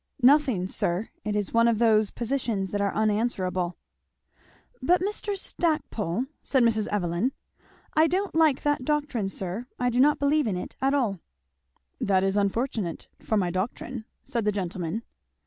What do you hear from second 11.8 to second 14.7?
"That is unfortunate for my doctrine," said the